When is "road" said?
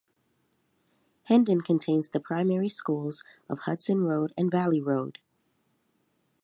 4.03-4.33, 4.81-5.19